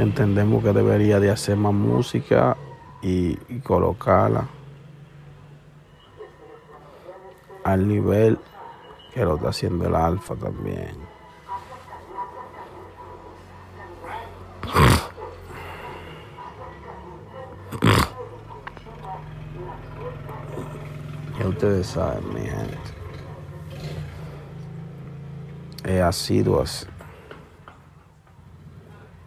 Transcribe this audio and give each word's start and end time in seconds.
Entendemos 0.00 0.62
que 0.62 0.72
debería 0.72 1.20
de 1.20 1.30
hacer 1.30 1.56
más 1.56 1.74
música 1.74 2.56
y, 3.02 3.34
colocarla 3.60 4.46
al 7.64 7.86
nivel 7.86 8.38
que 9.12 9.24
lo 9.24 9.36
está 9.36 9.50
haciendo 9.50 9.86
el 9.86 9.94
alfa 9.94 10.34
también. 10.34 10.96
Ya 21.38 21.46
ustedes 21.46 21.86
saben, 21.86 22.34
mi 22.34 22.40
gente. 22.40 22.78
Ha 26.00 26.12
sido 26.12 26.62
así. 26.62 26.86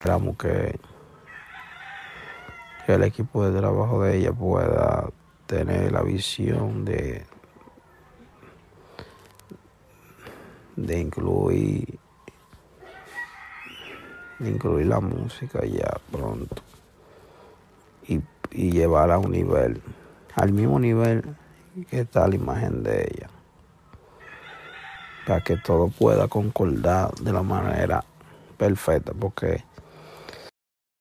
Esperamos 0.00 0.36
que, 0.36 0.78
el 2.86 3.02
equipo 3.02 3.44
de 3.44 3.58
trabajo 3.58 4.04
de 4.04 4.18
ella 4.18 4.32
pueda 4.32 5.10
tener 5.48 5.90
la 5.90 6.02
visión 6.02 6.84
de, 6.84 7.26
incluir 10.76 11.98
incluir 14.38 14.86
la 14.86 15.00
música 15.00 15.64
ya 15.64 15.92
pronto 16.12 16.62
y 18.06 18.70
llevarla 18.70 19.16
a 19.16 19.18
un 19.18 19.32
nivel, 19.32 19.82
al 20.36 20.52
mismo 20.52 20.78
nivel 20.78 21.24
que 21.90 22.02
está 22.02 22.28
la 22.28 22.36
imagen 22.36 22.84
de 22.84 23.02
ella, 23.02 23.28
para 25.26 25.40
que 25.40 25.56
todo 25.56 25.88
pueda 25.88 26.28
concordar 26.28 27.12
de 27.14 27.32
la 27.32 27.42
manera 27.42 28.04
perfecta, 28.56 29.12
porque 29.12 29.67